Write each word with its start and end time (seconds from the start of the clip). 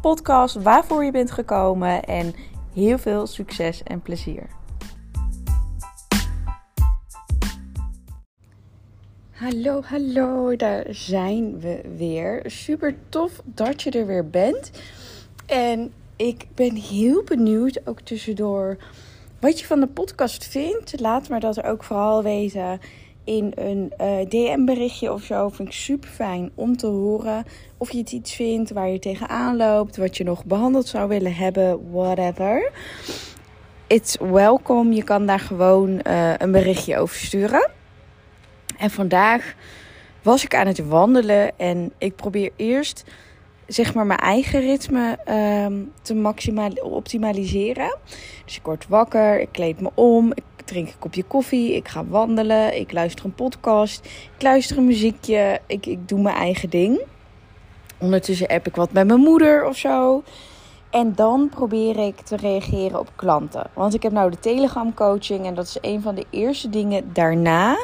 podcast 0.00 0.62
waarvoor 0.62 1.04
je 1.04 1.10
bent 1.10 1.30
gekomen 1.30 2.04
en 2.04 2.34
heel 2.74 2.98
veel 2.98 3.26
succes 3.26 3.82
en 3.82 4.02
plezier. 4.02 4.46
Hallo, 9.30 9.82
hallo, 9.82 10.56
daar 10.56 10.84
zijn 10.88 11.60
we 11.60 11.80
weer. 11.96 12.42
Super 12.46 12.94
tof 13.08 13.40
dat 13.44 13.82
je 13.82 13.90
er 13.90 14.06
weer 14.06 14.30
bent. 14.30 14.70
En 15.46 15.92
ik 16.16 16.46
ben 16.54 16.74
heel 16.74 17.22
benieuwd, 17.24 17.80
ook 17.84 18.00
tussendoor, 18.00 18.76
wat 19.40 19.60
je 19.60 19.66
van 19.66 19.80
de 19.80 19.86
podcast 19.86 20.44
vindt. 20.46 21.00
Laat 21.00 21.28
maar 21.28 21.40
dat 21.40 21.62
ook 21.62 21.84
vooral 21.84 22.22
weten 22.22 22.80
in 23.28 23.52
een 23.54 23.92
eh, 23.96 24.28
DM-berichtje 24.28 25.12
of 25.12 25.22
zo. 25.22 25.48
Vind 25.48 25.68
ik 25.68 25.74
super 25.74 26.08
fijn 26.08 26.50
om 26.54 26.76
te 26.76 26.86
horen 26.86 27.44
of 27.76 27.90
je 27.90 27.98
het 27.98 28.12
iets 28.12 28.34
vindt 28.34 28.70
waar 28.70 28.88
je 28.88 28.98
tegenaan 28.98 29.56
loopt, 29.56 29.96
wat 29.96 30.16
je 30.16 30.24
nog 30.24 30.44
behandeld 30.44 30.86
zou 30.86 31.08
willen 31.08 31.34
hebben, 31.34 31.90
whatever. 31.90 32.70
It's 33.86 34.16
welcome. 34.18 34.94
Je 34.94 35.02
kan 35.02 35.26
daar 35.26 35.40
gewoon 35.40 36.00
uh, 36.06 36.34
een 36.38 36.52
berichtje 36.52 36.98
over 36.98 37.16
sturen. 37.16 37.70
En 38.78 38.90
vandaag 38.90 39.54
was 40.22 40.44
ik 40.44 40.54
aan 40.54 40.66
het 40.66 40.88
wandelen 40.88 41.58
en 41.58 41.92
ik 41.98 42.16
probeer 42.16 42.50
eerst 42.56 43.04
zeg 43.66 43.94
maar 43.94 44.06
mijn 44.06 44.18
eigen 44.18 44.60
ritme 44.60 45.18
um, 45.64 45.92
te 46.02 46.80
optimaliseren. 46.82 47.96
Dus 48.44 48.56
ik 48.56 48.64
word 48.64 48.88
wakker, 48.88 49.40
ik 49.40 49.48
kleed 49.52 49.80
me 49.80 49.90
om, 49.94 50.32
drink 50.68 50.88
een 50.88 50.98
kopje 50.98 51.22
koffie, 51.22 51.74
ik 51.74 51.88
ga 51.88 52.04
wandelen, 52.04 52.80
ik 52.80 52.92
luister 52.92 53.24
een 53.24 53.34
podcast, 53.34 54.04
ik 54.36 54.42
luister 54.42 54.78
een 54.78 54.86
muziekje, 54.86 55.60
ik, 55.66 55.86
ik 55.86 56.08
doe 56.08 56.20
mijn 56.20 56.36
eigen 56.36 56.70
ding. 56.70 57.00
Ondertussen 57.98 58.46
app 58.46 58.66
ik 58.66 58.76
wat 58.76 58.92
met 58.92 59.06
mijn 59.06 59.20
moeder 59.20 59.66
of 59.66 59.76
zo. 59.76 60.22
En 60.90 61.14
dan 61.14 61.48
probeer 61.48 61.98
ik 61.98 62.20
te 62.20 62.36
reageren 62.36 62.98
op 62.98 63.12
klanten. 63.16 63.70
Want 63.74 63.94
ik 63.94 64.02
heb 64.02 64.12
nou 64.12 64.30
de 64.30 64.38
Telegram 64.38 64.94
coaching 64.94 65.46
en 65.46 65.54
dat 65.54 65.64
is 65.64 65.78
een 65.80 66.02
van 66.02 66.14
de 66.14 66.26
eerste 66.30 66.70
dingen 66.70 67.12
daarna 67.12 67.76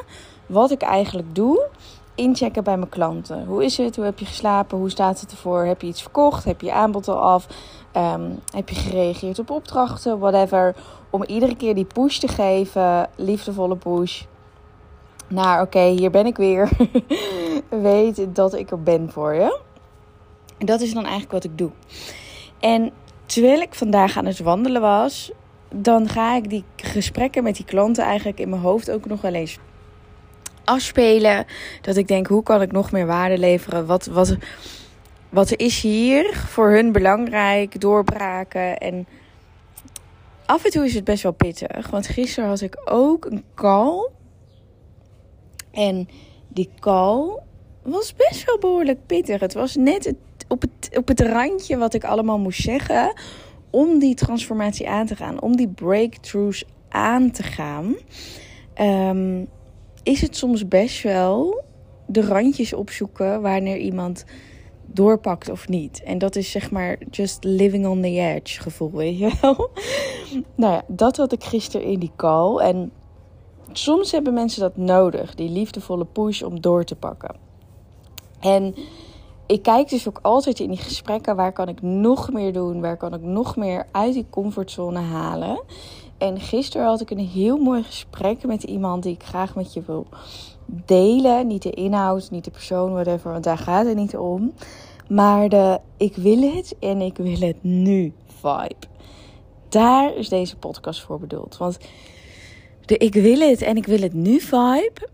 wat 0.47 0.71
ik 0.71 0.83
eigenlijk 0.83 1.35
doe 1.35 1.69
inchecken 2.15 2.65
bij 2.65 2.77
mijn 2.77 2.89
klanten. 2.89 3.45
Hoe 3.47 3.65
is 3.65 3.77
het? 3.77 3.97
Hoe 3.97 4.05
heb 4.05 4.19
je 4.19 4.25
geslapen? 4.25 4.79
Hoe 4.79 4.91
staat 4.91 5.21
het 5.21 5.31
ervoor? 5.31 5.65
Heb 5.65 5.81
je 5.81 5.87
iets 5.87 6.03
verkocht? 6.03 6.45
Heb 6.45 6.61
je 6.61 6.73
aanbod 6.73 7.09
al 7.09 7.19
af? 7.19 7.47
Ehm, 7.93 8.31
heb 8.55 8.69
je 8.69 8.75
gereageerd 8.75 9.39
op 9.39 9.51
opdrachten? 9.51 10.19
Whatever. 10.19 10.75
Om 11.11 11.25
iedere 11.25 11.57
keer 11.57 11.75
die 11.75 11.85
push 11.85 12.19
te 12.19 12.29
geven. 12.29 13.09
Liefdevolle 13.17 13.77
push. 13.77 14.23
Nou, 15.29 15.63
oké, 15.63 15.81
hier 15.81 16.11
ben 16.11 16.27
ik 16.27 16.37
weer. 16.37 16.69
Weet 17.69 18.27
dat 18.35 18.55
ik 18.55 18.71
er 18.71 18.83
ben 18.83 19.11
voor 19.13 19.35
je. 19.35 19.61
En 20.59 20.67
dat 20.67 20.81
is 20.81 20.93
dan 20.93 21.03
eigenlijk 21.03 21.33
wat 21.33 21.45
ik 21.45 21.59
doe. 21.59 21.71
En 22.61 22.93
terwijl 23.27 23.61
ik 23.61 23.75
vandaag 23.75 24.17
aan 24.17 24.27
het 24.27 24.39
wandelen 24.39 24.81
was, 24.81 25.33
dan 25.75 26.09
ga 26.09 26.37
ik 26.37 26.51
die 26.51 26.65
gesprekken 26.77 27.43
met 27.43 27.57
die 27.57 27.65
klanten 27.65 28.05
eigenlijk 28.05 28.39
in 28.41 28.49
mijn 28.49 28.63
hoofd 28.63 28.91
ook 28.91 29.07
nog 29.07 29.21
wel 29.21 29.33
eens 29.33 29.59
afspelen. 30.65 31.45
Dat 31.81 31.97
ik 31.97 32.09
denk, 32.09 32.27
hoe 32.27 32.43
kan 32.43 32.63
ik 32.63 32.73
nog 32.73 32.93
meer 32.93 33.07
waarde 33.07 33.39
leveren? 33.39 33.87
Wat, 33.87 34.07
wat, 34.07 34.37
wat 35.29 35.57
is 35.57 35.81
hier 35.81 36.35
voor 36.35 36.71
hun 36.71 36.93
belangrijk? 36.93 37.81
Doorbraken. 37.81 38.79
En 38.79 39.07
af 40.47 40.65
en 40.65 40.71
toe 40.71 40.85
is 40.85 40.95
het 40.95 41.05
best 41.05 41.23
wel 41.23 41.33
pittig. 41.33 41.91
Want 41.91 42.07
gisteren 42.07 42.49
had 42.49 42.61
ik 42.61 42.81
ook 42.85 43.25
een 43.25 43.45
call. 43.55 44.09
En 45.71 46.09
die 46.49 46.71
call 46.81 47.39
was 47.83 48.15
best 48.15 48.45
wel 48.45 48.59
behoorlijk 48.59 49.07
pittig. 49.07 49.41
Het 49.41 49.55
was 49.55 49.77
net 49.77 50.05
het, 50.05 50.17
op, 50.49 50.61
het, 50.63 50.97
op 50.97 51.09
het 51.09 51.21
randje 51.21 51.77
wat 51.77 51.95
ik 51.95 52.05
allemaal 52.05 52.39
moest 52.39 52.63
zeggen. 52.63 53.13
Om 53.71 53.99
die 53.99 54.15
transformatie 54.15 54.89
aan 54.89 55.07
te 55.07 55.17
gaan. 55.17 55.41
Om 55.41 55.57
die 55.57 55.69
breakthroughs 55.69 56.65
aan 56.89 57.31
te 57.31 57.43
gaan. 57.43 57.97
Um, 58.81 59.49
is 60.05 60.21
het 60.21 60.37
soms 60.37 60.69
best 60.69 61.03
wel 61.03 61.63
de 62.07 62.27
randjes 62.27 62.73
opzoeken 62.73 63.43
wanneer 63.43 63.77
iemand 63.77 64.25
doorpakt 64.87 65.51
of 65.51 65.69
niet. 65.69 66.03
En 66.03 66.19
dat 66.19 66.37
is 66.37 66.51
zeg 66.51 66.71
maar 66.71 66.99
just 67.11 67.45
living 67.45 67.87
on 67.87 68.01
the 68.01 68.09
edge 68.09 68.61
gevoel, 68.61 68.91
weet 68.91 69.19
je 69.19 69.33
wel. 69.41 69.71
nou 70.57 70.73
ja, 70.73 70.83
dat 70.87 71.17
had 71.17 71.33
ik 71.33 71.45
gisteren 71.45 71.87
in 71.87 71.99
die 71.99 72.13
call. 72.17 72.59
En 72.59 72.93
soms 73.73 74.13
hebben 74.13 74.35
mensen 74.35 74.61
dat 74.61 74.77
nodig, 74.77 75.35
die 75.35 75.51
liefdevolle 75.51 76.05
push 76.05 76.43
om 76.43 76.61
door 76.61 76.85
te 76.85 76.97
pakken. 76.97 77.37
En 78.41 78.75
ik 79.47 79.63
kijk 79.63 79.89
dus 79.89 80.09
ook 80.09 80.19
altijd 80.23 80.61
in 80.61 80.69
die 80.69 80.79
gesprekken 80.79 81.37
waar 81.37 81.53
kan 81.53 81.69
ik 81.69 81.83
nog 81.83 82.33
meer 82.33 82.53
doen, 82.53 82.81
waar 82.81 82.97
kan 82.97 83.15
ik 83.15 83.23
nog 83.23 83.57
meer 83.57 83.87
uit 83.93 84.13
die 84.13 84.27
comfortzone 84.31 85.01
halen. 85.01 85.63
En 86.25 86.41
gisteren 86.41 86.87
had 86.87 87.01
ik 87.01 87.11
een 87.11 87.29
heel 87.29 87.59
mooi 87.59 87.83
gesprek 87.83 88.47
met 88.47 88.63
iemand 88.63 89.03
die 89.03 89.15
ik 89.15 89.23
graag 89.23 89.55
met 89.55 89.73
je 89.73 89.83
wil 89.87 90.07
delen. 90.67 91.47
Niet 91.47 91.63
de 91.63 91.71
inhoud, 91.71 92.31
niet 92.31 92.45
de 92.45 92.51
persoon, 92.51 92.93
whatever, 92.93 93.33
want 93.33 93.45
daar 93.45 93.59
gaat 93.59 93.87
het 93.87 93.97
niet 93.97 94.17
om. 94.17 94.53
Maar 95.09 95.49
de 95.49 95.81
ik 95.97 96.17
wil 96.17 96.55
het 96.55 96.77
en 96.81 97.01
ik 97.01 97.17
wil 97.17 97.41
het 97.41 97.63
nu 97.63 98.13
vibe. 98.27 98.87
Daar 99.69 100.17
is 100.17 100.29
deze 100.29 100.57
podcast 100.57 101.01
voor 101.01 101.21
bedoeld. 101.21 101.57
Want 101.57 101.79
de 102.85 102.97
ik 102.97 103.15
wil 103.15 103.41
het 103.41 103.63
en 103.63 103.77
ik 103.77 103.87
wil 103.87 104.01
het 104.01 104.15
nu 104.15 104.41
vibe 104.41 105.09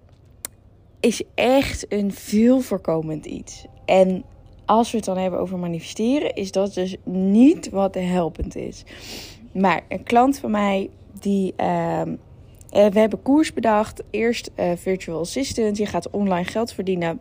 is 1.01 1.23
echt 1.35 1.93
een 1.93 2.13
veel 2.13 2.61
voorkomend 2.61 3.27
iets. 3.27 3.65
En 3.85 4.25
als 4.65 4.91
we 4.91 4.97
het 4.97 5.07
dan 5.07 5.19
hebben 5.19 5.41
over 5.41 5.59
manifesteren, 5.59 6.35
is 6.35 6.53
dat 6.53 6.75
dus 6.75 6.97
niet 7.05 7.71
wat 7.71 7.95
helpend 7.95 8.57
is. 8.57 8.85
Maar 9.53 9.85
een 9.89 10.03
klant 10.03 10.39
van 10.39 10.51
mij, 10.51 10.91
die. 11.21 11.55
Uh, 11.57 12.03
we 12.71 12.99
hebben 12.99 13.23
koers 13.23 13.53
bedacht. 13.53 14.03
Eerst 14.11 14.51
uh, 14.57 14.73
virtual 14.77 15.21
assistant. 15.21 15.77
Je 15.77 15.87
gaat 15.87 16.11
online 16.11 16.45
geld 16.45 16.73
verdienen. 16.73 17.21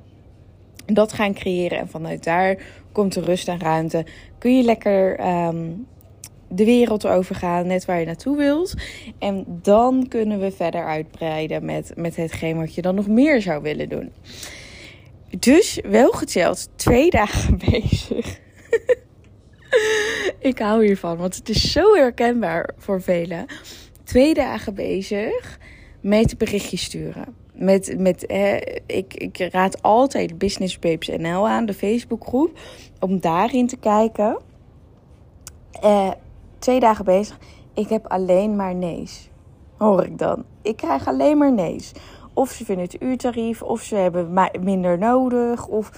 Dat 0.86 1.14
gaan 1.14 1.34
creëren. 1.34 1.78
En 1.78 1.90
vanuit 1.90 2.24
daar 2.24 2.58
komt 2.92 3.14
de 3.14 3.22
rust 3.22 3.48
en 3.48 3.60
ruimte. 3.60 4.06
Kun 4.38 4.58
je 4.58 4.64
lekker 4.64 5.28
um, 5.46 5.88
de 6.48 6.66
wereld 6.66 7.08
overgaan. 7.08 7.68
Net 7.68 7.86
waar 7.86 8.00
je 8.00 8.06
naartoe 8.06 8.38
wilt. 8.38 8.74
En 9.20 9.60
dan 9.62 10.08
kunnen 10.08 10.40
we 10.40 10.52
verder 10.52 10.86
uitbreiden 10.86 11.66
met, 11.66 11.92
met 11.96 12.16
hetgeen 12.16 12.58
wat 12.58 12.76
je 12.76 12.82
dan 12.82 12.96
nog 12.96 13.08
meer 13.08 13.42
zou 13.42 13.62
willen 13.62 13.90
doen. 13.90 14.12
Dus 15.40 15.80
wel 15.84 16.12
geteld 16.12 16.70
twee 16.76 17.10
dagen 17.20 17.58
bezig. 17.58 18.40
Ik 20.40 20.60
hou 20.60 20.86
hiervan, 20.86 21.18
want 21.18 21.36
het 21.36 21.50
is 21.50 21.72
zo 21.72 21.96
herkenbaar 21.96 22.70
voor 22.78 23.02
velen. 23.02 23.46
Twee 24.04 24.34
dagen 24.34 24.74
bezig 24.74 25.60
met 26.02 26.38
berichtjes 26.38 26.84
sturen. 26.84 27.36
Met, 27.54 27.96
met, 27.98 28.24
ik, 28.86 29.14
ik 29.14 29.38
raad 29.52 29.82
altijd 29.82 30.38
Business 30.38 30.80
Babes 30.80 31.08
NL 31.08 31.48
aan, 31.48 31.66
de 31.66 31.74
Facebookgroep, 31.74 32.60
om 33.00 33.20
daarin 33.20 33.68
te 33.68 33.78
kijken. 33.78 34.38
Eh, 35.72 36.12
twee 36.60 36.80
dagen 36.80 37.06
bezig. 37.06 37.38
Ik 37.74 37.90
heb 37.90 38.08
alleen 38.08 38.56
maar 38.56 38.76
nee's. 38.76 39.30
Hoor 39.78 40.06
ik 40.06 40.18
dan. 40.18 40.44
Ik 40.62 40.78
krijg 40.78 41.08
alleen 41.08 41.38
maar 41.38 41.54
nee's. 41.54 41.92
Of 42.34 42.52
ze 42.52 42.66
vinden 42.66 42.86
het 42.86 43.02
uurtarief, 43.02 43.62
of 43.62 43.82
ze 43.82 43.96
hebben 43.96 44.50
minder 44.60 44.98
nodig, 44.98 45.68
of 45.68 45.92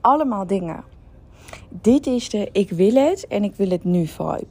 allemaal 0.00 0.46
dingen. 0.46 0.84
Dit 1.68 2.06
is 2.06 2.30
de 2.30 2.48
ik 2.52 2.70
wil 2.70 2.94
het 2.94 3.26
en 3.26 3.44
ik 3.44 3.54
wil 3.54 3.68
het 3.68 3.84
nu 3.84 4.06
vibe. 4.06 4.46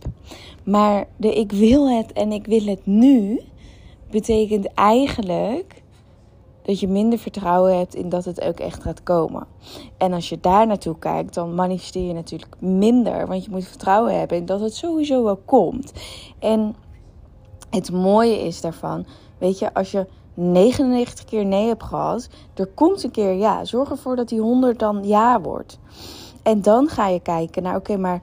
Maar 0.64 1.08
de 1.18 1.34
ik 1.34 1.52
wil 1.52 1.90
het 1.90 2.14
en 2.14 2.32
ik 2.32 2.46
wil 2.46 2.66
het 2.66 2.86
nu 2.86 3.42
betekent 4.10 4.74
eigenlijk 4.74 5.84
dat 6.68 6.80
je 6.80 6.88
minder 6.88 7.20
vertrouwen 7.20 7.78
hebt 7.78 7.96
in 7.96 8.10
dat 8.10 8.26
het 8.26 8.42
ook 8.42 8.60
echt 8.60 8.82
gaat 8.82 9.04
komen. 9.04 9.48
En 9.98 10.14
als 10.14 10.30
je 10.30 10.40
daar 10.40 10.68
naartoe 10.68 11.00
kijkt, 11.00 11.34
dan 11.34 11.56
manifesteer 11.56 12.08
je 12.08 12.14
natuurlijk 12.14 12.62
minder. 12.62 13.28
Want 13.28 13.46
je 13.46 13.52
moet 13.52 13.68
vertrouwen 13.68 14.20
hebben 14.20 14.38
in 14.38 14.46
dat 14.46 14.60
het 14.60 14.76
sowieso 14.76 15.24
wel 15.24 15.40
komt. 15.46 15.94
En 16.40 16.76
het 17.70 17.92
mooie 17.92 18.46
is 18.46 18.62
daarvan, 18.62 19.06
weet 19.38 19.60
je, 19.60 19.74
als 19.74 19.92
je 19.92 20.08
99 20.34 21.26
keer 21.26 21.46
nee 21.46 21.68
hebt 21.68 21.84
gehad, 21.84 22.30
er 22.54 22.68
komt 22.68 23.04
een 23.04 23.12
keer 23.12 23.34
ja. 23.34 23.66
Zorg 23.66 23.90
ervoor 23.90 24.16
dat 24.16 24.30
die 24.30 24.40
100 24.40 24.80
dan 24.80 25.08
ja 25.08 25.42
wordt. 25.42 25.80
En 26.48 26.62
dan 26.62 26.88
ga 26.88 27.08
je 27.08 27.20
kijken 27.20 27.64
naar, 27.64 27.76
oké, 27.76 27.98
maar 27.98 28.22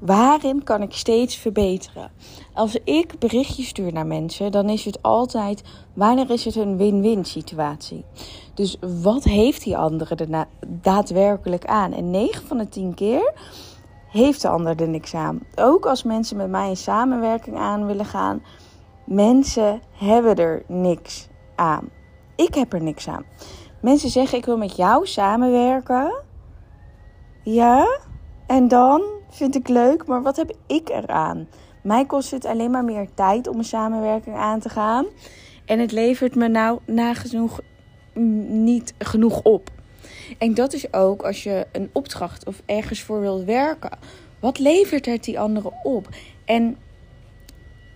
Waarin 0.00 0.62
kan 0.62 0.82
ik 0.82 0.92
steeds 0.92 1.36
verbeteren? 1.36 2.10
Als 2.54 2.78
ik 2.84 3.18
berichtjes 3.18 3.68
stuur 3.68 3.92
naar 3.92 4.06
mensen, 4.06 4.52
dan 4.52 4.68
is 4.68 4.84
het 4.84 5.02
altijd 5.02 5.62
wanneer 5.94 6.30
is 6.30 6.44
het 6.44 6.56
een 6.56 6.76
win-win 6.76 7.24
situatie. 7.24 8.04
Dus 8.54 8.76
wat 9.02 9.24
heeft 9.24 9.64
die 9.64 9.76
andere 9.76 10.14
er 10.14 10.46
daadwerkelijk 10.66 11.64
aan? 11.64 11.92
En 11.92 12.10
9 12.10 12.46
van 12.46 12.58
de 12.58 12.68
10 12.68 12.94
keer 12.94 13.32
heeft 14.08 14.42
de 14.42 14.48
ander 14.48 14.80
er 14.80 14.88
niks 14.88 15.14
aan. 15.14 15.40
Ook 15.54 15.86
als 15.86 16.02
mensen 16.02 16.36
met 16.36 16.50
mij 16.50 16.68
in 16.68 16.76
samenwerking 16.76 17.56
aan 17.56 17.86
willen 17.86 18.06
gaan, 18.06 18.42
mensen 19.04 19.80
hebben 19.92 20.36
er 20.36 20.62
niks 20.66 21.28
aan. 21.54 21.88
Ik 22.36 22.54
heb 22.54 22.72
er 22.72 22.82
niks 22.82 23.08
aan. 23.08 23.24
Mensen 23.80 24.10
zeggen 24.10 24.38
ik 24.38 24.44
wil 24.44 24.56
met 24.56 24.76
jou 24.76 25.06
samenwerken. 25.06 26.28
Ja, 27.42 28.00
en 28.46 28.68
dan 28.68 29.02
vind 29.30 29.54
ik 29.54 29.68
leuk, 29.68 30.06
maar 30.06 30.22
wat 30.22 30.36
heb 30.36 30.56
ik 30.66 30.88
eraan? 30.88 31.48
Mij 31.82 32.06
kost 32.06 32.30
het 32.30 32.44
alleen 32.44 32.70
maar 32.70 32.84
meer 32.84 33.08
tijd 33.14 33.48
om 33.48 33.58
een 33.58 33.64
samenwerking 33.64 34.36
aan 34.36 34.60
te 34.60 34.68
gaan. 34.68 35.06
En 35.64 35.78
het 35.78 35.92
levert 35.92 36.34
me 36.34 36.48
nou 36.48 36.78
nagenoeg 36.86 37.60
niet 38.48 38.94
genoeg 38.98 39.42
op. 39.42 39.70
En 40.38 40.54
dat 40.54 40.72
is 40.72 40.92
ook 40.92 41.22
als 41.22 41.42
je 41.42 41.66
een 41.72 41.90
opdracht 41.92 42.46
of 42.46 42.62
ergens 42.66 43.02
voor 43.02 43.20
wilt 43.20 43.44
werken. 43.44 43.98
Wat 44.40 44.58
levert 44.58 45.06
het 45.06 45.24
die 45.24 45.40
anderen 45.40 45.72
op? 45.82 46.08
En 46.44 46.76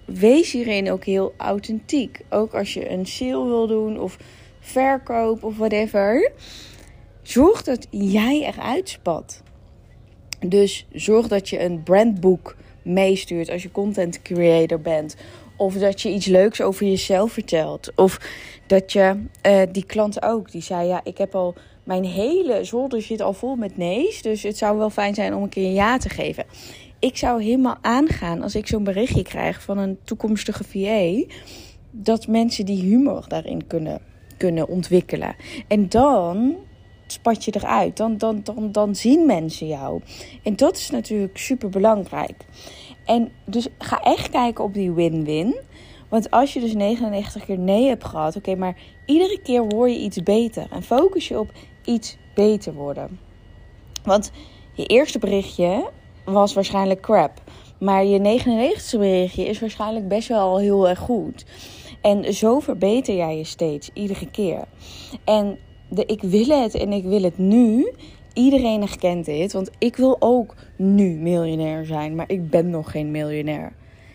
wees 0.07 0.53
hierin 0.53 0.91
ook 0.91 1.05
heel 1.05 1.35
authentiek. 1.37 2.21
Ook 2.31 2.55
als 2.55 2.75
je 2.75 2.91
een 2.91 3.07
sale 3.07 3.47
wil 3.47 3.67
doen 3.67 4.01
of 4.01 4.17
verkoop 4.61 5.45
of 5.45 5.57
whatever. 5.57 6.33
Zorg 7.25 7.63
dat 7.63 7.87
jij 7.91 8.41
eruit 8.41 8.89
spat. 8.89 9.43
Dus 10.47 10.87
zorg 10.93 11.29
dat 11.29 11.49
je 11.49 11.63
een 11.63 11.83
brandboek 11.83 12.57
meestuurt 12.83 13.51
als 13.51 13.63
je 13.63 13.71
content 13.71 14.23
creator 14.23 14.81
bent. 14.81 15.17
Of 15.57 15.75
dat 15.75 16.01
je 16.01 16.09
iets 16.09 16.27
leuks 16.27 16.61
over 16.61 16.87
jezelf 16.87 17.33
vertelt. 17.33 17.93
Of 17.97 18.21
dat 18.67 18.93
je 18.93 19.23
uh, 19.47 19.63
die 19.73 19.85
klant 19.85 20.23
ook, 20.23 20.53
die 20.53 20.63
zei: 20.63 20.89
Ja, 20.89 21.01
ik 21.05 21.19
heb 21.19 21.35
al 21.35 21.55
mijn 21.85 22.05
hele 22.05 22.65
zolder 22.65 23.03
zit 23.03 23.21
al 23.21 23.33
vol 23.33 23.57
met 23.57 23.77
nee's. 23.77 24.23
Dus 24.23 24.43
het 24.43 24.59
zou 24.59 24.79
wel 24.79 24.91
fijn 24.91 25.15
zijn 25.15 25.35
om 25.35 25.43
een 25.43 25.49
keer 25.49 25.65
een 25.65 25.73
ja 25.73 25.99
te 25.99 26.09
geven. 26.09 26.45
Ik 26.99 27.17
zou 27.17 27.43
helemaal 27.43 27.77
aangaan 27.81 28.43
als 28.43 28.55
ik 28.55 28.67
zo'n 28.67 28.85
berichtje 28.85 29.23
krijg 29.23 29.63
van 29.63 29.79
een 29.79 29.99
toekomstige 30.05 30.65
VA. 30.65 31.35
Dat 31.91 32.27
mensen 32.27 32.67
die 32.67 32.83
humor 32.83 33.25
daarin 33.29 33.67
kunnen, 33.67 34.01
kunnen 34.37 34.69
ontwikkelen. 34.69 35.35
En 35.69 35.89
dan 35.89 36.57
spat 37.15 37.45
je 37.45 37.55
eruit. 37.55 37.97
Dan, 37.97 38.19
dan, 38.19 38.41
dan, 38.43 38.73
dan 38.73 38.95
zien 38.95 39.27
mensen 39.27 39.67
jou. 39.67 40.01
En 40.43 40.57
dat 40.57 40.77
is 40.77 40.91
natuurlijk 40.91 41.39
super 41.39 41.69
belangrijk. 41.69 42.45
En 43.05 43.33
dus 43.45 43.69
ga 43.79 44.01
echt 44.01 44.31
kijken 44.31 44.65
op 44.65 44.75
die 44.75 44.93
win-win. 44.93 45.57
Want 46.09 46.31
als 46.31 46.53
je 46.53 46.61
dus 46.61 46.75
99 46.75 47.45
keer 47.45 47.59
nee 47.59 47.87
hebt 47.87 48.05
gehad, 48.05 48.37
oké, 48.37 48.55
maar 48.55 48.77
iedere 49.07 49.41
keer 49.43 49.67
word 49.67 49.91
je 49.91 49.99
iets 49.99 50.23
beter. 50.23 50.67
En 50.71 50.83
focus 50.83 51.29
je 51.29 51.39
op 51.39 51.53
iets 51.85 52.17
beter 52.35 52.75
worden. 52.75 53.19
Want 54.05 54.31
je 54.73 54.87
eerste 54.87 55.19
berichtje 55.19 55.91
was 56.25 56.55
waarschijnlijk 56.55 57.01
crap. 57.01 57.43
Maar 57.79 58.05
je 58.05 58.19
99 58.19 58.99
berichtje 59.01 59.45
is 59.45 59.61
waarschijnlijk 59.61 60.09
best 60.09 60.29
wel 60.29 60.59
heel 60.59 60.89
erg 60.89 60.99
goed. 60.99 61.45
En 62.01 62.35
zo 62.35 62.61
verbeter 62.61 63.15
jij 63.15 63.37
je 63.37 63.45
steeds, 63.45 63.91
iedere 63.93 64.31
keer. 64.31 64.65
En 65.25 65.59
ik 65.99 66.23
wil 66.23 66.63
het 66.63 66.75
en 66.75 66.93
ik 66.93 67.05
wil 67.05 67.23
het 67.23 67.39
nu. 67.39 67.93
Iedereen 68.33 68.81
herkent 68.81 69.25
dit, 69.25 69.53
want 69.53 69.71
ik 69.79 69.97
wil 69.97 70.17
ook 70.19 70.55
nu 70.77 71.09
miljonair 71.09 71.85
zijn, 71.85 72.15
maar 72.15 72.31
ik 72.31 72.51
ben 72.51 72.71
nog 72.71 72.91
geen 72.91 73.11
miljonair. 73.11 73.73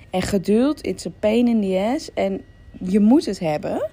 En 0.10 0.22
geduld, 0.22 0.86
it's 0.86 1.06
a 1.06 1.12
pain 1.20 1.48
in 1.48 1.62
the 1.62 1.92
ass. 1.96 2.14
En 2.14 2.42
je 2.84 3.00
moet 3.00 3.26
het 3.26 3.40
hebben. 3.40 3.90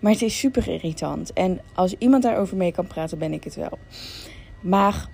Maar 0.00 0.12
het 0.12 0.22
is 0.22 0.38
super 0.38 0.68
irritant. 0.68 1.32
En 1.32 1.60
als 1.74 1.94
iemand 1.98 2.22
daarover 2.22 2.56
mee 2.56 2.72
kan 2.72 2.86
praten, 2.86 3.18
ben 3.18 3.32
ik 3.32 3.44
het 3.44 3.54
wel. 3.54 3.78
Maar 4.62 5.08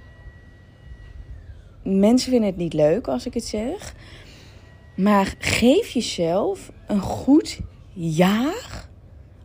mensen 1.84 2.30
vinden 2.30 2.48
het 2.48 2.58
niet 2.58 2.72
leuk 2.72 3.08
als 3.08 3.26
ik 3.26 3.34
het 3.34 3.44
zeg. 3.44 3.94
Maar 4.96 5.34
geef 5.38 5.88
jezelf 5.88 6.72
een 6.86 7.00
goed 7.00 7.60
jaar. 7.92 8.88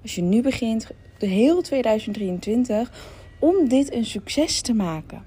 Als 0.02 0.16
je 0.16 0.22
nu 0.22 0.42
begint, 0.42 0.92
de 1.20 1.28
heel 1.28 1.62
2023, 1.62 2.92
om 3.40 3.70
dit 3.70 3.94
een 3.94 4.06
succes 4.06 4.62
te 4.62 4.74
maken. 4.74 5.24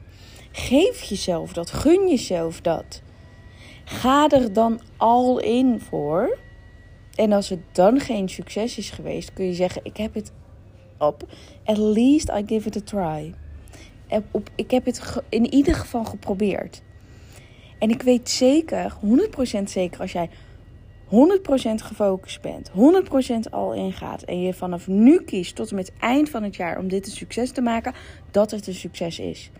Geef 0.52 1.02
jezelf 1.02 1.52
dat, 1.52 1.70
gun 1.70 2.08
jezelf 2.08 2.60
dat. 2.60 3.02
Ga 3.84 4.28
er 4.28 4.52
dan 4.52 4.80
al 4.96 5.40
in 5.40 5.80
voor. 5.80 6.38
En 7.14 7.32
als 7.32 7.48
het 7.48 7.60
dan 7.72 8.00
geen 8.00 8.28
succes 8.28 8.78
is 8.78 8.90
geweest, 8.90 9.32
kun 9.32 9.44
je 9.44 9.54
zeggen: 9.54 9.80
Ik 9.84 9.96
heb 9.96 10.14
het 10.14 10.32
op. 10.98 11.26
At 11.64 11.78
least 11.78 12.28
I 12.28 12.42
give 12.46 12.68
it 12.68 12.76
a 12.76 12.80
try. 12.80 13.34
Ik 14.54 14.70
heb 14.70 14.84
het 14.84 15.22
in 15.28 15.52
ieder 15.52 15.74
geval 15.74 16.04
geprobeerd. 16.04 16.82
En 17.78 17.90
ik 17.90 18.02
weet 18.02 18.30
zeker, 18.30 18.96
100% 19.60 19.62
zeker, 19.64 20.00
als 20.00 20.12
jij 20.12 20.30
100% 21.10 21.82
gefocust 21.82 22.40
bent, 22.40 22.70
100% 22.70 23.50
al 23.50 23.74
ingaat 23.74 24.22
en 24.22 24.42
je 24.42 24.54
vanaf 24.54 24.88
nu 24.88 25.20
kiest 25.20 25.56
tot 25.56 25.70
en 25.70 25.76
met 25.76 25.92
eind 25.98 26.28
van 26.28 26.42
het 26.42 26.56
jaar 26.56 26.78
om 26.78 26.88
dit 26.88 27.06
een 27.06 27.12
succes 27.12 27.50
te 27.50 27.60
maken, 27.60 27.94
dat 28.30 28.50
het 28.50 28.66
een 28.66 28.74
succes 28.74 29.18
is. 29.18 29.50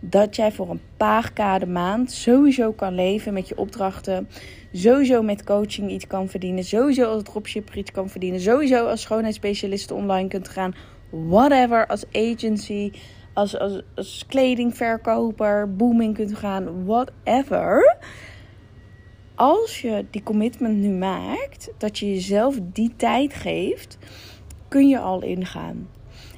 Dat 0.00 0.36
jij 0.36 0.52
voor 0.52 0.70
een 0.70 0.80
paar 0.96 1.32
k 1.32 1.66
maand 1.66 2.12
sowieso 2.12 2.72
kan 2.72 2.94
leven 2.94 3.32
met 3.32 3.48
je 3.48 3.58
opdrachten, 3.58 4.28
sowieso 4.72 5.22
met 5.22 5.44
coaching 5.44 5.90
iets 5.90 6.06
kan 6.06 6.28
verdienen, 6.28 6.64
sowieso 6.64 7.04
als 7.04 7.22
dropshipper 7.22 7.76
iets 7.76 7.90
kan 7.90 8.08
verdienen, 8.08 8.40
sowieso 8.40 8.86
als 8.86 9.00
schoonheidsspecialist 9.00 9.90
online 9.90 10.28
kunt 10.28 10.48
gaan, 10.48 10.74
whatever, 11.10 11.86
als 11.86 12.04
agency, 12.12 12.92
als, 13.32 13.58
als, 13.58 13.82
als 13.94 14.24
kledingverkoper, 14.26 15.76
booming 15.76 16.14
kunt 16.14 16.34
gaan, 16.34 16.84
whatever 16.84 17.98
als 19.40 19.80
je 19.80 20.04
die 20.10 20.22
commitment 20.22 20.76
nu 20.76 20.88
maakt, 20.88 21.70
dat 21.78 21.98
je 21.98 22.06
jezelf 22.06 22.58
die 22.62 22.92
tijd 22.96 23.34
geeft, 23.34 23.98
kun 24.68 24.88
je 24.88 24.98
al 24.98 25.22
ingaan. 25.22 25.88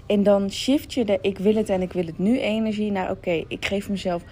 En 0.06 0.22
dan 0.22 0.50
shift 0.50 0.94
je 0.94 1.04
de 1.04 1.18
ik 1.22 1.38
wil 1.38 1.54
het 1.54 1.68
en 1.68 1.82
ik 1.82 1.92
wil 1.92 2.06
het 2.06 2.18
nu 2.18 2.40
energie 2.40 2.90
naar 2.90 3.10
oké, 3.10 3.44
ik 3.48 3.64
geef 3.64 3.88
mezelf 3.88 4.22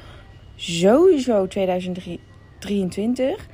sowieso 0.55 1.47
2023 1.47 3.49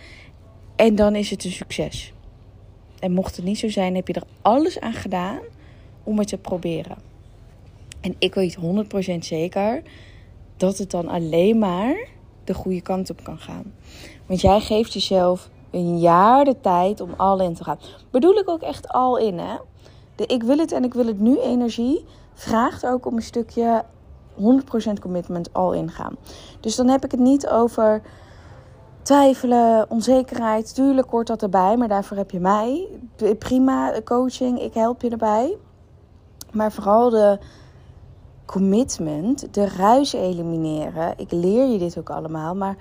en 0.76 0.94
dan 0.94 1.14
is 1.14 1.30
het 1.30 1.44
een 1.44 1.50
succes. 1.50 2.12
En 2.99 3.12
mocht 3.12 3.37
het 3.37 3.44
niet 3.44 3.58
zo 3.58 3.68
zijn, 3.68 3.94
heb 3.94 4.08
je 4.08 4.14
er 4.14 4.26
alles 4.42 4.80
aan 4.80 4.92
gedaan 4.92 5.40
om 6.02 6.18
het 6.18 6.28
te 6.28 6.38
proberen. 6.38 6.96
En 8.00 8.14
ik 8.18 8.35
weet 8.35 8.58
100% 9.14 9.18
zeker 9.18 9.82
dat 10.56 10.78
het 10.78 10.90
dan 10.90 11.08
alleen 11.08 11.58
maar 11.58 12.14
de 12.46 12.54
goede 12.54 12.80
kant 12.80 13.10
op 13.10 13.24
kan 13.24 13.38
gaan. 13.38 13.74
Want 14.26 14.40
jij 14.40 14.60
geeft 14.60 14.92
jezelf 14.92 15.50
een 15.70 15.98
jaar 15.98 16.44
de 16.44 16.60
tijd 16.60 17.00
om 17.00 17.10
al 17.16 17.40
in 17.40 17.54
te 17.54 17.64
gaan. 17.64 17.78
Bedoel 18.10 18.34
ik 18.34 18.48
ook 18.48 18.62
echt 18.62 18.88
al 18.88 19.18
in, 19.18 19.38
hè? 19.38 19.56
De 20.14 20.26
ik 20.26 20.42
wil 20.42 20.58
het 20.58 20.72
en 20.72 20.84
ik 20.84 20.94
wil 20.94 21.06
het 21.06 21.20
nu 21.20 21.40
energie 21.40 22.04
vraagt 22.34 22.86
ook 22.86 23.06
om 23.06 23.16
een 23.16 23.22
stukje 23.22 23.84
100% 24.34 24.42
commitment 25.00 25.52
al 25.52 25.72
in 25.72 25.90
gaan. 25.90 26.16
Dus 26.60 26.76
dan 26.76 26.88
heb 26.88 27.04
ik 27.04 27.10
het 27.10 27.20
niet 27.20 27.48
over 27.48 28.02
twijfelen, 29.02 29.90
onzekerheid. 29.90 30.74
Tuurlijk 30.74 31.10
hoort 31.10 31.26
dat 31.26 31.42
erbij, 31.42 31.76
maar 31.76 31.88
daarvoor 31.88 32.16
heb 32.16 32.30
je 32.30 32.40
mij. 32.40 32.88
Prima 33.38 34.00
coaching, 34.04 34.60
ik 34.60 34.74
help 34.74 35.02
je 35.02 35.10
erbij. 35.10 35.56
Maar 36.52 36.72
vooral 36.72 37.10
de 37.10 37.38
commitment, 38.46 39.54
de 39.54 39.68
ruis 39.68 40.12
elimineren. 40.12 41.14
Ik 41.16 41.32
leer 41.32 41.66
je 41.66 41.78
dit 41.78 41.98
ook 41.98 42.10
allemaal, 42.10 42.54
maar 42.54 42.76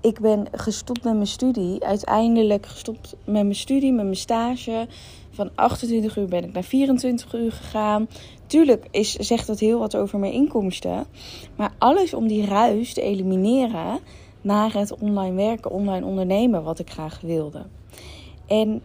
ik 0.00 0.20
ben 0.20 0.46
gestopt 0.52 1.04
met 1.04 1.14
mijn 1.14 1.26
studie. 1.26 1.84
Uiteindelijk 1.84 2.66
gestopt 2.66 3.16
met 3.24 3.42
mijn 3.42 3.54
studie, 3.54 3.92
met 3.92 4.04
mijn 4.04 4.16
stage. 4.16 4.86
Van 5.30 5.50
28 5.54 6.16
uur 6.16 6.26
ben 6.26 6.44
ik 6.44 6.52
naar 6.52 6.62
24 6.62 7.34
uur 7.34 7.52
gegaan. 7.52 8.08
Tuurlijk 8.46 8.86
is, 8.90 9.12
zegt 9.12 9.46
dat 9.46 9.58
heel 9.58 9.78
wat 9.78 9.96
over 9.96 10.18
mijn 10.18 10.32
inkomsten. 10.32 11.06
Maar 11.56 11.72
alles 11.78 12.14
om 12.14 12.28
die 12.28 12.46
ruis 12.46 12.94
te 12.94 13.02
elimineren 13.02 13.98
naar 14.40 14.72
het 14.72 14.98
online 14.98 15.34
werken, 15.34 15.70
online 15.70 16.06
ondernemen, 16.06 16.62
wat 16.62 16.78
ik 16.78 16.90
graag 16.90 17.20
wilde. 17.20 17.66
En 18.46 18.82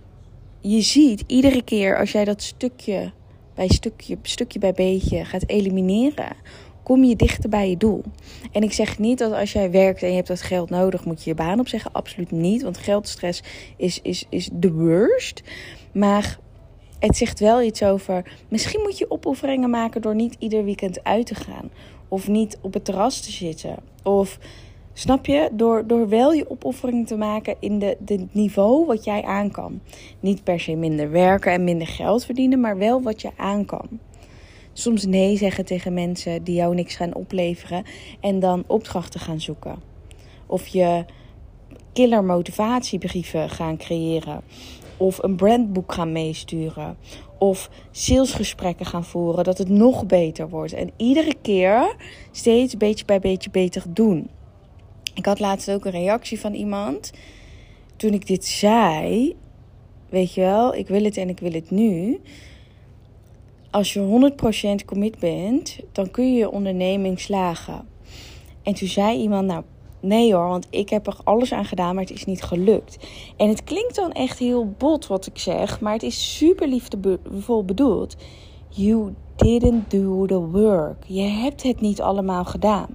je 0.62 0.82
ziet 0.82 1.24
iedere 1.28 1.62
keer 1.62 2.00
als 2.00 2.12
jij 2.12 2.26
dat 2.26 2.42
stukje 2.42 3.12
bij 3.56 3.68
stukje, 3.68 4.18
stukje 4.22 4.60
bij 4.60 4.74
beetje 4.74 5.26
gaat 5.26 5.48
elimineren, 5.48 6.36
kom 6.84 7.04
je 7.04 7.16
dichter 7.16 7.50
bij 7.50 7.70
je 7.70 7.78
doel. 7.78 8.04
En 8.52 8.64
ik 8.64 8.74
zeg 8.74 9.00
niet 9.00 9.18
dat 9.18 9.34
als 9.34 9.52
jij 9.52 9.72
werkt 9.72 10.04
en 10.04 10.10
je 10.10 10.16
hebt 10.16 10.28
dat 10.28 10.42
geld 10.42 10.70
nodig, 10.70 11.06
moet 11.06 11.24
je 11.24 11.30
je 11.30 11.36
baan 11.36 11.60
opzeggen. 11.60 11.92
Absoluut 11.92 12.32
niet, 12.32 12.62
want 12.62 12.78
geldstress 12.78 13.44
is, 13.78 14.00
is, 14.02 14.26
is 14.30 14.50
the 14.60 14.74
worst. 14.74 15.44
Maar 15.92 16.40
het 17.00 17.18
zegt 17.18 17.40
wel 17.40 17.62
iets 17.62 17.84
over. 17.84 18.32
Misschien 18.50 18.82
moet 18.82 18.98
je 18.98 19.12
opofferingen 19.12 19.70
maken 19.70 20.02
door 20.02 20.16
niet 20.16 20.36
ieder 20.40 20.64
weekend 20.64 21.04
uit 21.04 21.26
te 21.26 21.36
gaan. 21.36 21.72
Of 22.08 22.28
niet 22.28 22.58
op 22.62 22.74
het 22.74 22.86
terras 22.86 23.22
te 23.22 23.32
zitten. 23.32 23.76
Of 24.04 24.40
Snap 24.94 25.26
je? 25.26 25.50
Door, 25.52 25.88
door 25.88 26.10
wel 26.10 26.34
je 26.34 26.50
opoffering 26.50 27.08
te 27.08 27.16
maken 27.16 27.56
in 27.60 27.80
de, 27.80 27.98
de 28.00 28.28
niveau 28.32 28.86
wat 28.86 29.04
jij 29.04 29.24
aan 29.24 29.52
kan. 29.52 29.80
Niet 30.20 30.44
per 30.44 30.60
se 30.60 30.76
minder 30.76 31.12
werken 31.12 31.52
en 31.52 31.64
minder 31.64 31.88
geld 31.88 32.26
verdienen, 32.26 32.60
maar 32.60 32.78
wel 32.78 33.02
wat 33.02 33.22
je 33.22 33.30
aan 33.38 33.66
kan. 33.66 33.88
Soms 34.74 35.06
nee 35.06 35.38
zeggen 35.38 35.66
tegen 35.66 35.94
mensen 35.94 36.44
die 36.44 36.56
jou 36.56 36.76
niks 36.76 36.96
gaan 36.96 37.16
opleveren 37.16 37.84
en 38.20 38.40
dan 38.40 38.64
opdrachten 38.68 39.20
gaan 39.20 39.42
zoeken. 39.42 39.76
Of 40.46 40.68
je 40.68 41.06
killer 41.94 42.24
motivatiebrieven 42.24 43.50
gaan 43.50 43.78
creëren. 43.78 44.42
Of 44.98 45.24
een 45.24 45.36
brandboek 45.36 45.94
gaan 45.94 46.12
meesturen. 46.12 46.98
Of 47.40 47.70
salesgesprekken 47.92 48.86
gaan 48.86 49.06
voeren, 49.06 49.44
dat 49.44 49.58
het 49.58 49.70
nog 49.70 50.06
beter 50.06 50.50
wordt. 50.50 50.74
En 50.74 50.92
iedere 50.98 51.34
keer 51.42 51.96
steeds 52.32 52.78
beetje 52.78 53.06
bij 53.06 53.20
beetje 53.20 53.50
beter 53.50 53.84
doen. 53.90 54.30
Ik 55.14 55.26
had 55.26 55.40
laatst 55.40 55.72
ook 55.72 55.86
een 55.86 55.92
reactie 55.92 56.40
van 56.40 56.54
iemand. 56.54 57.12
Toen 57.96 58.14
ik 58.14 58.28
dit 58.28 58.46
zei, 58.46 59.36
weet 60.10 60.34
je 60.34 60.42
wel, 60.42 60.76
ik 60.76 60.88
wil 60.88 61.04
het 61.04 61.18
en 61.18 61.30
ik 61.30 61.40
wil 61.40 61.52
het 61.52 61.72
nu. 61.72 62.22
Als 63.72 63.94
je 63.94 64.32
100% 64.82 64.86
commit 64.86 65.20
bent, 65.20 65.80
dan 65.92 66.12
kun 66.12 66.34
je 66.34 66.38
je 66.38 66.50
onderneming 66.50 67.20
slagen. 67.20 67.88
En 68.64 68.74
toen 68.74 68.88
zei 68.88 69.20
iemand, 69.20 69.48
nou 69.48 69.64
nee 70.00 70.34
hoor, 70.34 70.48
want 70.48 70.68
ik 70.70 70.90
heb 70.90 71.08
er 71.08 71.18
alles 71.24 71.54
aan 71.54 71.66
gedaan, 71.66 71.96
maar 71.96 72.04
het 72.04 72.14
is 72.14 72.26
niet 72.26 72.44
gelukt. 72.44 72.98
En 73.38 73.50
het 73.50 73.64
klinkt 73.64 73.96
dan 73.96 74.12
echt 74.12 74.40
heel 74.40 74.74
bot 74.78 75.08
wat 75.08 75.26
ik 75.26 75.38
zeg, 75.38 75.80
maar 75.80 75.94
het 75.94 76.04
is 76.04 76.38
super 76.38 76.68
liefdevol 76.68 77.66
bedoeld. 77.66 78.16
You 78.70 79.14
didn't 79.36 79.92
do 79.92 80.26
the 80.26 80.40
work. 80.40 81.04
Je 81.08 81.22
hebt 81.22 81.64
het 81.64 81.82
niet 81.82 82.02
allemaal 82.02 82.46
gedaan. 82.46 82.88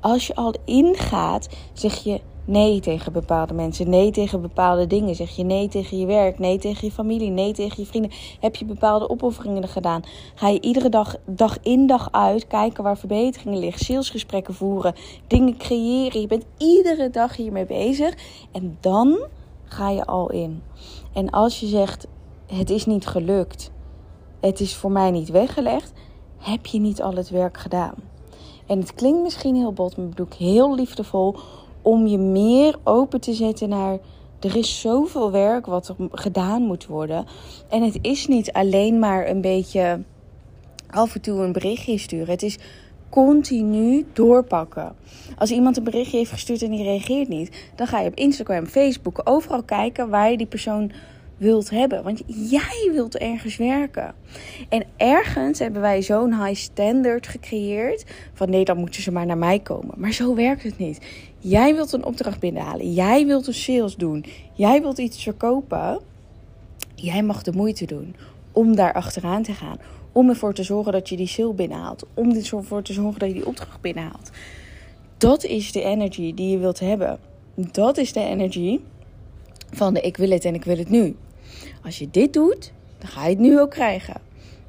Als 0.00 0.26
je 0.26 0.34
al 0.34 0.54
ingaat, 0.64 1.48
zeg 1.72 1.94
je 1.94 2.20
nee 2.44 2.80
tegen 2.80 3.12
bepaalde 3.12 3.54
mensen, 3.54 3.90
nee 3.90 4.10
tegen 4.10 4.40
bepaalde 4.40 4.86
dingen. 4.86 5.14
Zeg 5.14 5.30
je 5.36 5.44
nee 5.44 5.68
tegen 5.68 5.98
je 5.98 6.06
werk, 6.06 6.38
nee 6.38 6.58
tegen 6.58 6.86
je 6.86 6.92
familie, 6.92 7.30
nee 7.30 7.52
tegen 7.52 7.82
je 7.82 7.88
vrienden. 7.88 8.10
Heb 8.40 8.56
je 8.56 8.64
bepaalde 8.64 9.08
opofferingen 9.08 9.68
gedaan? 9.68 10.02
Ga 10.34 10.48
je 10.48 10.60
iedere 10.60 10.88
dag, 10.88 11.16
dag 11.26 11.58
in 11.62 11.86
dag 11.86 12.08
uit 12.12 12.46
kijken 12.46 12.84
waar 12.84 12.98
verbeteringen 12.98 13.58
liggen, 13.58 13.84
salesgesprekken 13.84 14.54
voeren, 14.54 14.94
dingen 15.26 15.56
creëren. 15.56 16.20
Je 16.20 16.26
bent 16.26 16.44
iedere 16.56 17.10
dag 17.10 17.36
hiermee 17.36 17.66
bezig 17.66 18.14
en 18.52 18.78
dan 18.80 19.26
ga 19.64 19.90
je 19.90 20.04
al 20.06 20.30
in. 20.30 20.62
En 21.12 21.30
als 21.30 21.60
je 21.60 21.66
zegt 21.66 22.06
het 22.46 22.70
is 22.70 22.86
niet 22.86 23.06
gelukt, 23.06 23.70
het 24.40 24.60
is 24.60 24.74
voor 24.74 24.92
mij 24.92 25.10
niet 25.10 25.28
weggelegd, 25.28 25.92
heb 26.38 26.66
je 26.66 26.78
niet 26.78 27.02
al 27.02 27.14
het 27.14 27.30
werk 27.30 27.58
gedaan. 27.58 27.94
En 28.70 28.78
het 28.78 28.94
klinkt 28.94 29.22
misschien 29.22 29.54
heel 29.54 29.72
bot, 29.72 29.96
maar 29.96 30.08
bedoel 30.08 30.26
ik 30.26 30.32
heel 30.32 30.74
liefdevol 30.74 31.36
om 31.82 32.06
je 32.06 32.18
meer 32.18 32.78
open 32.84 33.20
te 33.20 33.32
zetten 33.32 33.68
naar 33.68 33.98
er 34.40 34.56
is 34.56 34.80
zoveel 34.80 35.30
werk 35.30 35.66
wat 35.66 35.88
er 35.88 35.94
gedaan 36.12 36.62
moet 36.62 36.86
worden. 36.86 37.26
En 37.68 37.82
het 37.82 37.98
is 38.02 38.26
niet 38.26 38.52
alleen 38.52 38.98
maar 38.98 39.28
een 39.28 39.40
beetje 39.40 40.02
af 40.90 41.14
en 41.14 41.20
toe 41.20 41.40
een 41.40 41.52
berichtje 41.52 41.98
sturen. 41.98 42.30
Het 42.30 42.42
is 42.42 42.58
continu 43.08 44.06
doorpakken. 44.12 44.94
Als 45.38 45.50
iemand 45.50 45.76
een 45.76 45.84
berichtje 45.84 46.16
heeft 46.16 46.30
gestuurd 46.30 46.62
en 46.62 46.70
die 46.70 46.82
reageert 46.82 47.28
niet, 47.28 47.70
dan 47.74 47.86
ga 47.86 48.00
je 48.00 48.08
op 48.08 48.14
Instagram, 48.14 48.66
Facebook, 48.66 49.20
overal 49.24 49.62
kijken 49.62 50.08
waar 50.08 50.30
je 50.30 50.36
die 50.36 50.46
persoon 50.46 50.92
wilt 51.40 51.70
hebben. 51.70 52.02
Want 52.02 52.22
jij 52.26 52.90
wilt 52.92 53.16
ergens 53.16 53.56
werken. 53.56 54.14
En 54.68 54.84
ergens 54.96 55.58
hebben 55.58 55.80
wij 55.80 56.02
zo'n 56.02 56.44
high 56.44 56.60
standard 56.60 57.26
gecreëerd. 57.26 58.04
Van 58.32 58.50
nee, 58.50 58.64
dan 58.64 58.76
moeten 58.76 59.02
ze 59.02 59.12
maar 59.12 59.26
naar 59.26 59.38
mij 59.38 59.58
komen. 59.58 59.94
Maar 59.96 60.12
zo 60.12 60.34
werkt 60.34 60.62
het 60.62 60.78
niet. 60.78 60.98
Jij 61.38 61.74
wilt 61.74 61.92
een 61.92 62.04
opdracht 62.04 62.40
binnenhalen. 62.40 62.92
Jij 62.92 63.26
wilt 63.26 63.46
een 63.46 63.54
sales 63.54 63.96
doen. 63.96 64.24
Jij 64.52 64.80
wilt 64.82 64.98
iets 64.98 65.22
verkopen. 65.22 66.00
Jij 66.94 67.22
mag 67.22 67.42
de 67.42 67.52
moeite 67.52 67.84
doen 67.84 68.14
om 68.52 68.76
daar 68.76 68.92
achteraan 68.92 69.42
te 69.42 69.52
gaan. 69.52 69.78
Om 70.12 70.28
ervoor 70.28 70.54
te 70.54 70.62
zorgen 70.62 70.92
dat 70.92 71.08
je 71.08 71.16
die 71.16 71.26
sale 71.26 71.52
binnenhaalt. 71.52 72.06
Om 72.14 72.32
ervoor 72.32 72.82
te 72.82 72.92
zorgen 72.92 73.18
dat 73.18 73.28
je 73.28 73.34
die 73.34 73.46
opdracht 73.46 73.80
binnenhaalt. 73.80 74.30
Dat 75.18 75.44
is 75.44 75.72
de 75.72 75.82
energy 75.82 76.34
die 76.34 76.50
je 76.50 76.58
wilt 76.58 76.80
hebben. 76.80 77.18
Dat 77.54 77.96
is 77.98 78.12
de 78.12 78.20
energy 78.20 78.80
van 79.70 79.94
de 79.94 80.00
ik 80.00 80.16
wil 80.16 80.30
het 80.30 80.44
en 80.44 80.54
ik 80.54 80.64
wil 80.64 80.78
het 80.78 80.90
nu. 80.90 81.16
Als 81.84 81.98
je 81.98 82.08
dit 82.10 82.32
doet, 82.32 82.72
dan 82.98 83.08
ga 83.08 83.24
je 83.24 83.30
het 83.30 83.38
nu 83.38 83.60
ook 83.60 83.70
krijgen. 83.70 84.20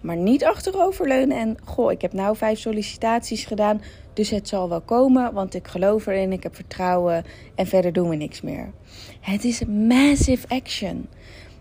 Maar 0.02 0.16
niet 0.16 0.46
achteroverleunen 0.46 1.38
en 1.38 1.58
goh, 1.64 1.92
ik 1.92 2.02
heb 2.02 2.14
nou 2.14 2.36
vijf 2.36 2.60
sollicitaties 2.60 3.46
gedaan, 3.46 3.82
dus 4.14 4.30
het 4.30 4.48
zal 4.48 4.70
wel 4.70 4.82
komen, 4.82 5.34
want 5.34 5.54
ik 5.54 5.68
geloof 5.68 6.08
erin, 6.08 6.32
ik 6.32 6.44
heb 6.44 6.56
vertrouwen 6.56 7.26
en 7.56 7.68
verder 7.68 7.94
doen 7.94 8.10
we 8.10 8.16
niks 8.16 8.42
meer. 8.42 8.72
Het 9.20 9.44
is 9.44 9.66
massive 9.66 10.48
action. 10.48 11.08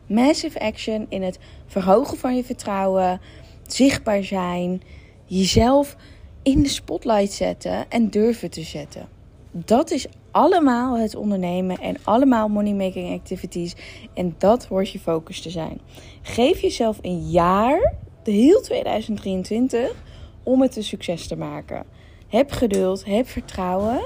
Massive 0.06 0.60
action 0.60 1.06
in 1.08 1.22
het 1.22 1.38
verhogen 1.66 2.18
van 2.18 2.36
je 2.36 2.44
vertrouwen, 2.44 3.20
zichtbaar 3.66 4.24
zijn, 4.24 4.82
jezelf 5.24 5.96
in 6.42 6.62
de 6.62 6.68
spotlight 6.68 7.32
zetten 7.32 7.90
en 7.90 8.10
durven 8.10 8.50
te 8.50 8.62
zetten. 8.62 9.08
Dat 9.52 9.90
is 9.90 10.06
allemaal 10.30 10.98
het 10.98 11.14
ondernemen 11.14 11.78
en 11.78 11.96
allemaal 12.04 12.48
money 12.48 12.74
making 12.74 13.14
activities. 13.14 13.76
En 14.14 14.34
dat 14.38 14.66
hoort 14.66 14.90
je 14.90 14.98
focus 14.98 15.40
te 15.40 15.50
zijn. 15.50 15.80
Geef 16.22 16.60
jezelf 16.60 16.98
een 17.02 17.30
jaar, 17.30 17.94
de 18.22 18.30
heel 18.30 18.60
2023, 18.60 19.94
om 20.42 20.60
het 20.60 20.76
een 20.76 20.84
succes 20.84 21.26
te 21.26 21.36
maken. 21.36 21.84
Heb 22.28 22.50
geduld, 22.50 23.04
heb 23.04 23.28
vertrouwen. 23.28 24.00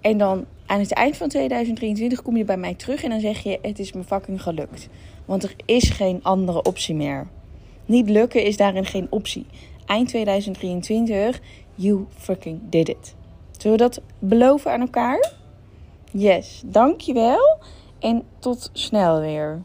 En 0.00 0.18
dan 0.18 0.46
aan 0.66 0.80
het 0.80 0.92
eind 0.92 1.16
van 1.16 1.28
2023 1.28 2.22
kom 2.22 2.36
je 2.36 2.44
bij 2.44 2.56
mij 2.56 2.74
terug 2.74 3.02
en 3.02 3.10
dan 3.10 3.20
zeg 3.20 3.42
je: 3.42 3.58
Het 3.62 3.78
is 3.78 3.92
me 3.92 4.04
fucking 4.04 4.42
gelukt. 4.42 4.88
Want 5.24 5.42
er 5.42 5.54
is 5.64 5.90
geen 5.90 6.22
andere 6.22 6.62
optie 6.62 6.94
meer. 6.94 7.28
Niet 7.86 8.08
lukken 8.08 8.44
is 8.44 8.56
daarin 8.56 8.84
geen 8.84 9.06
optie. 9.10 9.46
Eind 9.86 10.08
2023, 10.08 11.40
you 11.74 12.06
fucking 12.16 12.60
did 12.68 12.88
it. 12.88 13.14
Zullen 13.58 13.76
we 13.76 13.82
dat 13.82 14.00
beloven 14.18 14.72
aan 14.72 14.80
elkaar? 14.80 15.39
Yes, 16.12 16.62
dankjewel 16.64 17.58
en 17.98 18.22
tot 18.38 18.70
snel 18.72 19.20
weer. 19.20 19.62